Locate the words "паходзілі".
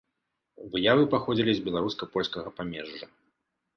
1.13-1.53